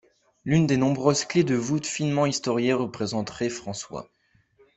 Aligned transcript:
L’une 0.45 0.65
des 0.65 0.77
nombreuses 0.77 1.25
clefs 1.25 1.45
de 1.45 1.53
voûte 1.53 1.85
finement 1.85 2.25
historiées 2.25 2.73
représenterait 2.73 3.49
François. 3.49 4.09